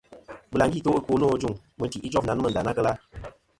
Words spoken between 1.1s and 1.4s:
nô